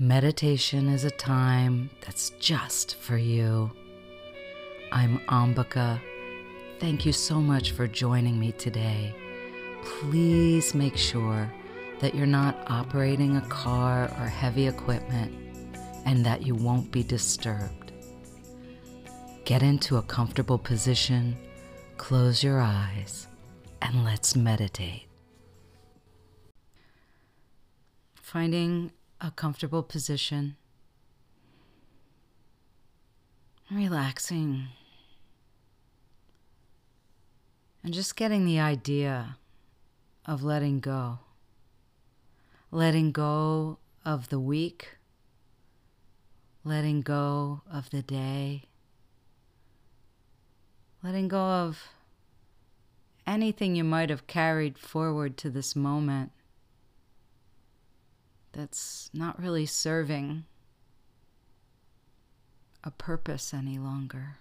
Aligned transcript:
Meditation 0.00 0.86
is 0.88 1.02
a 1.02 1.10
time 1.10 1.90
that's 2.02 2.30
just 2.38 2.94
for 2.94 3.16
you. 3.16 3.68
I'm 4.92 5.18
Ambika. 5.26 6.00
Thank 6.78 7.04
you 7.04 7.12
so 7.12 7.40
much 7.40 7.72
for 7.72 7.88
joining 7.88 8.38
me 8.38 8.52
today. 8.52 9.12
Please 9.82 10.72
make 10.72 10.96
sure 10.96 11.52
that 11.98 12.14
you're 12.14 12.26
not 12.26 12.56
operating 12.70 13.38
a 13.38 13.48
car 13.48 14.04
or 14.04 14.28
heavy 14.28 14.68
equipment 14.68 15.34
and 16.04 16.24
that 16.24 16.46
you 16.46 16.54
won't 16.54 16.92
be 16.92 17.02
disturbed. 17.02 17.90
Get 19.44 19.64
into 19.64 19.96
a 19.96 20.02
comfortable 20.02 20.58
position, 20.58 21.36
close 21.96 22.44
your 22.44 22.60
eyes, 22.60 23.26
and 23.82 24.04
let's 24.04 24.36
meditate. 24.36 25.08
Finding 28.14 28.92
a 29.20 29.30
comfortable 29.30 29.82
position, 29.82 30.56
relaxing, 33.70 34.68
and 37.82 37.92
just 37.92 38.16
getting 38.16 38.44
the 38.44 38.60
idea 38.60 39.36
of 40.26 40.42
letting 40.42 40.78
go. 40.78 41.18
Letting 42.70 43.12
go 43.12 43.78
of 44.04 44.28
the 44.28 44.38
week, 44.38 44.98
letting 46.64 47.00
go 47.00 47.62
of 47.72 47.88
the 47.88 48.02
day, 48.02 48.64
letting 51.02 51.28
go 51.28 51.40
of 51.40 51.82
anything 53.26 53.74
you 53.74 53.84
might 53.84 54.10
have 54.10 54.26
carried 54.26 54.76
forward 54.78 55.38
to 55.38 55.48
this 55.48 55.74
moment 55.74 56.30
that's 58.58 59.08
not 59.14 59.40
really 59.40 59.64
serving 59.64 60.44
a 62.82 62.90
purpose 62.90 63.54
any 63.54 63.78
longer. 63.78 64.38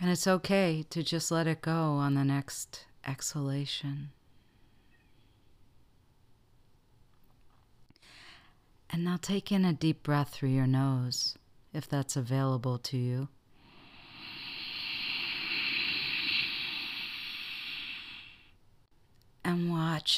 And 0.00 0.08
it's 0.08 0.28
okay 0.28 0.84
to 0.90 1.02
just 1.02 1.32
let 1.32 1.48
it 1.48 1.60
go 1.60 1.72
on 1.72 2.14
the 2.14 2.22
next 2.22 2.86
exhalation. 3.04 4.10
And 8.90 9.04
now 9.04 9.18
take 9.20 9.50
in 9.50 9.64
a 9.64 9.72
deep 9.72 10.04
breath 10.04 10.28
through 10.28 10.50
your 10.50 10.68
nose, 10.68 11.36
if 11.74 11.88
that's 11.88 12.14
available 12.14 12.78
to 12.78 12.96
you. 12.96 13.28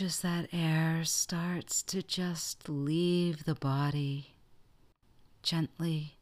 As 0.01 0.21
that 0.21 0.49
air 0.51 1.05
starts 1.05 1.83
to 1.85 2.03
just 2.03 2.69
leave 2.69 3.45
the 3.45 3.55
body, 3.55 4.35
gently 5.43 6.17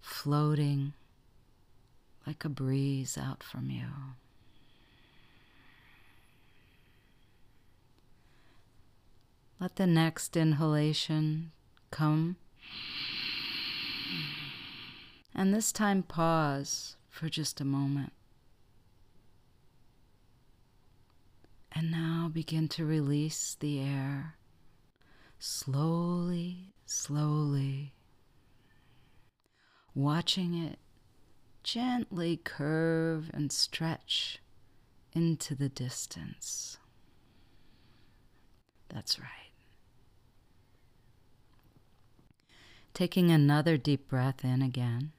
floating 0.00 0.92
like 2.26 2.44
a 2.44 2.48
breeze 2.48 3.16
out 3.16 3.42
from 3.42 3.70
you. 3.70 3.86
Let 9.60 9.76
the 9.76 9.86
next 9.86 10.36
inhalation 10.36 11.52
come. 11.90 12.36
And 15.34 15.54
this 15.54 15.72
time, 15.72 16.02
pause 16.02 16.96
for 17.08 17.28
just 17.28 17.60
a 17.60 17.64
moment. 17.64 18.12
And 21.72 21.92
begin 22.28 22.68
to 22.68 22.84
release 22.84 23.56
the 23.58 23.80
air 23.80 24.36
slowly, 25.38 26.72
slowly, 26.86 27.94
watching 29.94 30.54
it 30.54 30.78
gently 31.62 32.36
curve 32.36 33.30
and 33.32 33.52
stretch 33.52 34.40
into 35.12 35.54
the 35.54 35.68
distance. 35.68 36.78
That's 38.88 39.18
right. 39.18 39.28
Taking 42.94 43.30
another 43.30 43.76
deep 43.76 44.08
breath 44.08 44.44
in 44.44 44.62
again. 44.62 45.12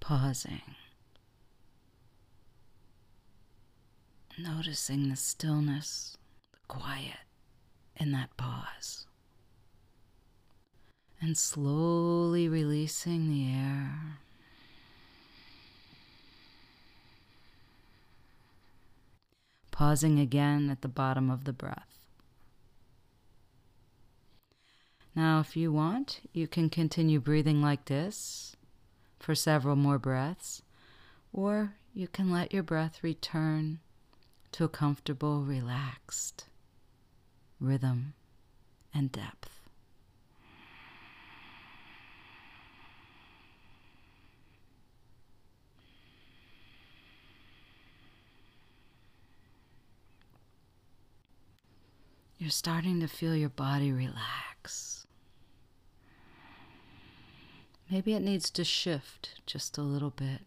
Pausing. 0.00 0.62
Noticing 4.38 5.08
the 5.08 5.16
stillness, 5.16 6.16
the 6.52 6.58
quiet 6.68 7.20
in 7.96 8.12
that 8.12 8.36
pause. 8.36 9.06
And 11.20 11.36
slowly 11.36 12.48
releasing 12.48 13.28
the 13.28 13.52
air. 13.52 14.18
pausing 19.82 20.20
again 20.20 20.70
at 20.70 20.80
the 20.80 20.86
bottom 20.86 21.28
of 21.28 21.42
the 21.42 21.52
breath. 21.52 21.98
Now, 25.16 25.40
if 25.40 25.56
you 25.56 25.72
want, 25.72 26.20
you 26.32 26.46
can 26.46 26.70
continue 26.70 27.18
breathing 27.18 27.60
like 27.60 27.86
this 27.86 28.54
for 29.18 29.34
several 29.34 29.74
more 29.74 29.98
breaths, 29.98 30.62
or 31.32 31.74
you 31.92 32.06
can 32.06 32.30
let 32.30 32.52
your 32.52 32.62
breath 32.62 33.02
return 33.02 33.80
to 34.52 34.64
a 34.64 34.68
comfortable, 34.68 35.42
relaxed 35.42 36.44
rhythm 37.58 38.14
and 38.94 39.10
depth. 39.10 39.48
You're 52.38 52.50
starting 52.50 52.98
to 53.00 53.06
feel 53.06 53.36
your 53.36 53.48
body 53.48 53.92
relax. 53.92 55.06
Maybe 57.88 58.14
it 58.14 58.22
needs 58.22 58.50
to 58.50 58.64
shift 58.64 59.40
just 59.46 59.78
a 59.78 59.82
little 59.82 60.10
bit. 60.10 60.40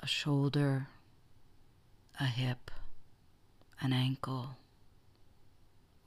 A 0.00 0.06
shoulder, 0.06 0.88
a 2.18 2.24
hip, 2.24 2.70
an 3.80 3.92
ankle, 3.92 4.56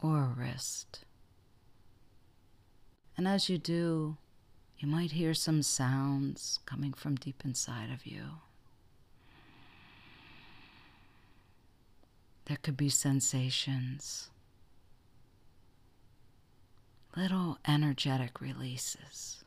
or 0.01 0.23
a 0.23 0.35
wrist. 0.37 1.05
And 3.17 3.27
as 3.27 3.49
you 3.49 3.57
do, 3.57 4.17
you 4.77 4.87
might 4.87 5.11
hear 5.11 5.33
some 5.33 5.61
sounds 5.61 6.59
coming 6.65 6.93
from 6.93 7.15
deep 7.15 7.43
inside 7.43 7.91
of 7.91 8.05
you. 8.05 8.23
There 12.45 12.57
could 12.57 12.77
be 12.77 12.89
sensations, 12.89 14.29
little 17.15 17.59
energetic 17.67 18.41
releases. 18.41 19.43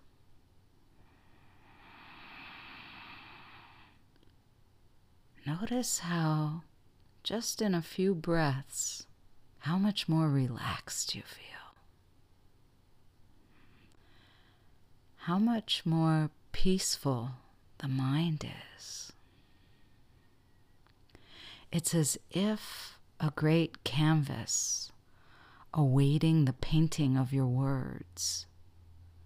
Notice 5.60 5.98
how, 5.98 6.62
just 7.22 7.60
in 7.60 7.74
a 7.74 7.82
few 7.82 8.14
breaths, 8.14 9.06
how 9.60 9.76
much 9.76 10.08
more 10.08 10.28
relaxed 10.30 11.14
you 11.14 11.22
feel. 11.22 11.74
How 15.16 15.38
much 15.38 15.82
more 15.84 16.30
peaceful 16.52 17.32
the 17.78 17.88
mind 17.88 18.46
is. 18.78 19.12
It's 21.70 21.94
as 21.94 22.18
if 22.30 22.98
a 23.20 23.30
great 23.34 23.84
canvas 23.84 24.90
awaiting 25.74 26.44
the 26.46 26.54
painting 26.54 27.16
of 27.18 27.32
your 27.32 27.46
words 27.46 28.46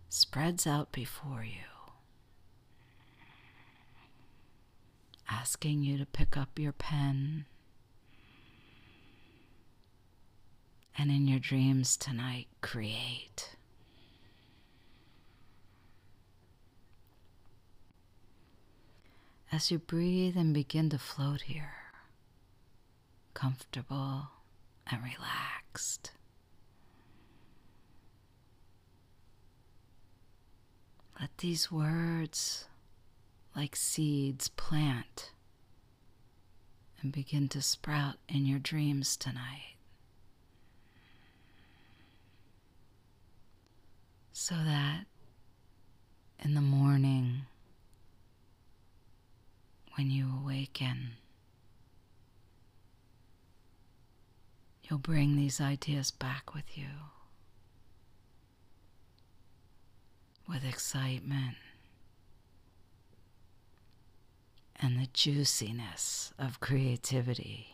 spreads 0.08 0.66
out 0.66 0.90
before 0.90 1.44
you, 1.44 1.75
asking 5.30 5.82
you 5.82 5.98
to 5.98 6.06
pick 6.06 6.36
up 6.36 6.58
your 6.58 6.72
pen. 6.72 7.46
And 10.98 11.10
in 11.10 11.28
your 11.28 11.38
dreams 11.38 11.96
tonight, 11.96 12.46
create. 12.62 13.56
As 19.52 19.70
you 19.70 19.78
breathe 19.78 20.36
and 20.36 20.52
begin 20.52 20.90
to 20.90 20.98
float 20.98 21.42
here, 21.42 21.72
comfortable 23.34 24.28
and 24.90 25.02
relaxed. 25.02 26.12
Let 31.20 31.36
these 31.38 31.70
words, 31.72 32.66
like 33.56 33.74
seeds, 33.74 34.48
plant 34.48 35.30
and 37.00 37.10
begin 37.10 37.48
to 37.48 37.62
sprout 37.62 38.16
in 38.28 38.44
your 38.44 38.58
dreams 38.58 39.16
tonight. 39.16 39.76
So 44.34 44.54
that 44.54 45.06
in 46.38 46.54
the 46.54 46.60
morning, 46.60 47.46
when 49.96 50.10
you 50.10 50.30
awaken, 50.42 51.12
you'll 54.84 54.98
bring 54.98 55.34
these 55.36 55.60
ideas 55.60 56.10
back 56.10 56.54
with 56.54 56.76
you 56.76 56.86
with 60.46 60.64
excitement 60.64 61.56
and 64.80 64.98
the 64.98 65.08
juiciness 65.12 66.32
of 66.38 66.60
creativity 66.60 67.68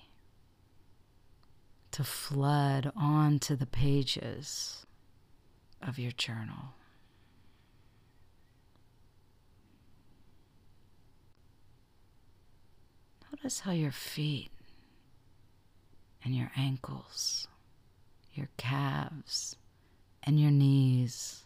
to 1.91 2.05
flood 2.05 2.91
onto 2.97 3.55
the 3.57 3.67
pages 3.67 4.87
of 5.81 5.99
your 5.99 6.13
journal. 6.13 6.75
Notice 13.31 13.61
how 13.61 13.73
your 13.73 13.93
feet 13.93 14.51
and 16.25 16.35
your 16.37 16.53
ankles, 16.57 17.49
your 18.33 18.49
calves, 18.57 19.57
and 20.23 20.41
your 20.41 20.53
knees 20.53 21.43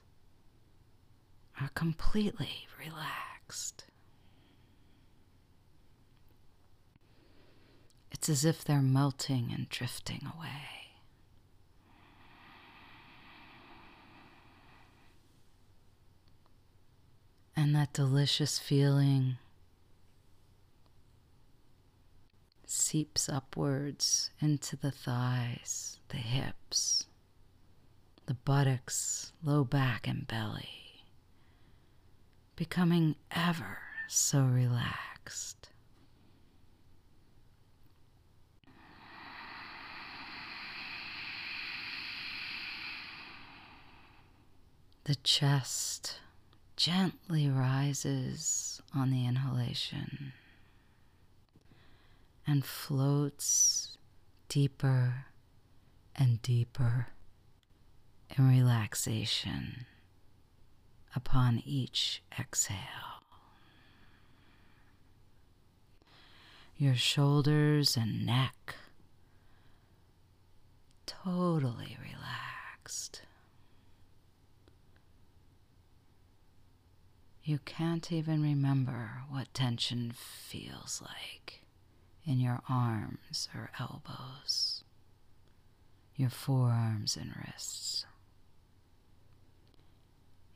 are 1.60 1.70
completely 1.74 2.66
relaxed. 2.78 3.86
It's 8.16 8.30
as 8.30 8.46
if 8.46 8.64
they're 8.64 8.80
melting 8.80 9.50
and 9.52 9.68
drifting 9.68 10.22
away. 10.24 10.94
And 17.54 17.74
that 17.74 17.92
delicious 17.92 18.58
feeling 18.58 19.36
seeps 22.64 23.28
upwards 23.28 24.30
into 24.40 24.76
the 24.76 24.90
thighs, 24.90 25.98
the 26.08 26.16
hips, 26.16 27.08
the 28.24 28.34
buttocks, 28.34 29.32
low 29.44 29.62
back, 29.62 30.08
and 30.08 30.26
belly, 30.26 31.04
becoming 32.56 33.16
ever 33.30 33.76
so 34.08 34.40
relaxed. 34.40 35.68
The 45.06 45.14
chest 45.14 46.18
gently 46.74 47.48
rises 47.48 48.82
on 48.92 49.12
the 49.12 49.24
inhalation 49.24 50.32
and 52.44 52.64
floats 52.64 53.98
deeper 54.48 55.26
and 56.16 56.42
deeper 56.42 57.06
in 58.36 58.48
relaxation 58.48 59.86
upon 61.14 61.62
each 61.64 62.24
exhale. 62.36 63.22
Your 66.76 66.96
shoulders 66.96 67.96
and 67.96 68.26
neck 68.26 68.74
totally 71.06 71.96
relaxed. 72.02 73.22
You 77.46 77.60
can't 77.64 78.10
even 78.10 78.42
remember 78.42 79.22
what 79.30 79.54
tension 79.54 80.10
feels 80.10 81.00
like 81.00 81.62
in 82.24 82.40
your 82.40 82.58
arms 82.68 83.48
or 83.54 83.70
elbows, 83.78 84.82
your 86.16 86.28
forearms 86.28 87.16
and 87.16 87.32
wrists, 87.36 88.04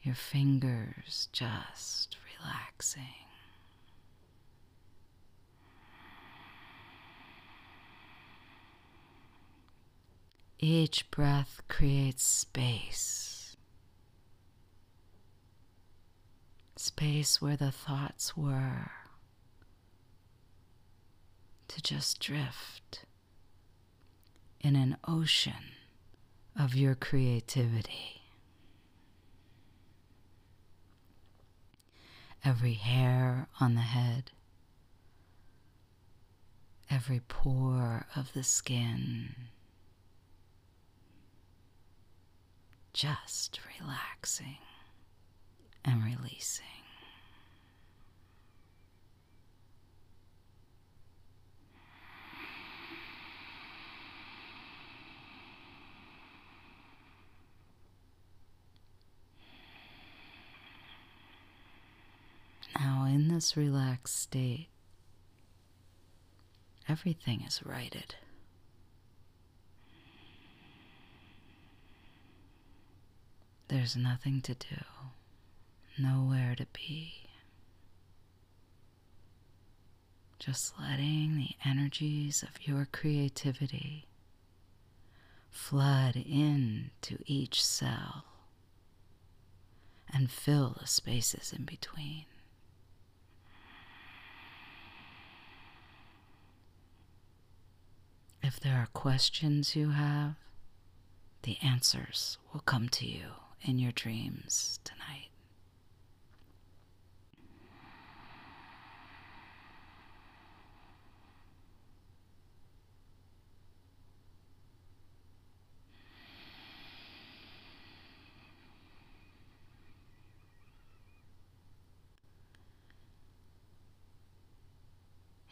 your 0.03 0.17
fingers 0.17 1.29
just 1.31 2.17
relaxing. 2.43 3.05
Each 10.59 11.09
breath 11.13 11.63
creates 11.69 12.25
space 12.25 13.30
space 16.81 17.43
where 17.43 17.56
the 17.56 17.71
thoughts 17.71 18.37
were, 18.37 18.91
to 21.69 21.82
just 21.82 22.19
drift 22.19 23.05
in 24.61 24.75
an 24.75 24.97
ocean 25.06 25.75
of 26.59 26.75
your 26.75 26.94
creativity. 26.94 28.23
Every 32.43 32.73
hair 32.73 33.49
on 33.61 33.75
the 33.75 33.83
head, 33.83 34.31
every 36.91 37.21
pore 37.29 38.06
of 38.17 38.33
the 38.33 38.43
skin, 38.43 39.35
just 42.94 43.61
relaxing 43.79 44.56
and 45.85 46.05
releasing. 46.05 46.65
Now, 62.79 63.05
in 63.05 63.29
this 63.29 63.56
relaxed 63.56 64.17
state, 64.17 64.69
everything 66.88 67.43
is 67.43 67.61
righted. 67.64 68.14
There's 73.69 73.97
nothing 73.97 74.40
to 74.43 74.55
do 74.55 74.76
nowhere 75.99 76.54
to 76.56 76.66
be. 76.73 77.14
Just 80.38 80.75
letting 80.80 81.37
the 81.37 81.50
energies 81.68 82.42
of 82.42 82.66
your 82.66 82.88
creativity 82.90 84.06
flood 85.50 86.16
into 86.16 87.18
each 87.26 87.62
cell 87.64 88.25
and 90.12 90.30
fill 90.30 90.76
the 90.80 90.87
spaces 90.87 91.52
in 91.56 91.64
between. 91.64 92.25
If 98.42 98.59
there 98.59 98.76
are 98.76 98.88
questions 98.92 99.76
you 99.76 99.90
have, 99.90 100.35
the 101.42 101.59
answers 101.62 102.38
will 102.52 102.61
come 102.61 102.88
to 102.90 103.06
you 103.06 103.26
in 103.62 103.78
your 103.78 103.92
dreams 103.92 104.80
tonight. 104.85 105.30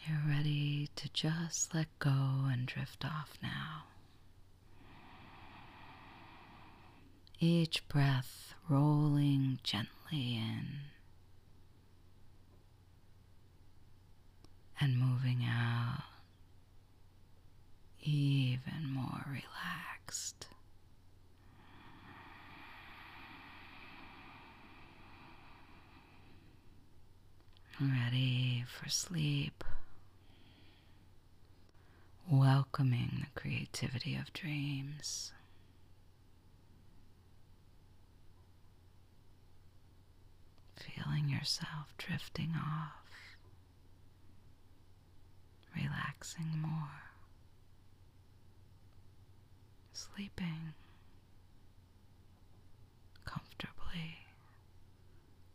You're 0.08 0.34
ready 0.36 0.88
to 0.96 1.08
just 1.12 1.74
let 1.74 1.86
go 1.98 2.08
and 2.50 2.64
drift 2.66 3.04
off 3.04 3.36
now. 3.42 3.84
Each 7.40 7.86
breath 7.88 8.54
rolling 8.70 9.58
gently 9.62 10.36
in 10.36 10.66
and 14.80 14.98
moving 14.98 15.44
out 15.44 16.04
even 18.02 18.90
more 18.94 19.26
relaxed. 19.26 20.46
Ready 27.78 28.64
for 28.66 28.88
sleep 28.88 29.64
welcoming 32.30 33.24
the 33.34 33.40
creativity 33.40 34.14
of 34.16 34.32
dreams. 34.32 35.32
Feeling 40.76 41.28
yourself 41.28 41.92
drifting 41.96 42.52
off, 42.56 43.04
relaxing 45.76 46.60
more, 46.60 47.02
sleeping 49.92 50.74
comfortably, 53.24 54.26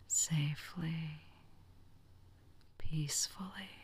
safely, 0.08 1.22
peacefully. 2.77 3.82